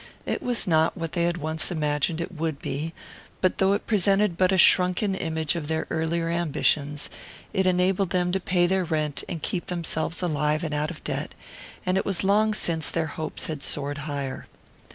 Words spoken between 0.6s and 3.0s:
not what they had once imagined it would be,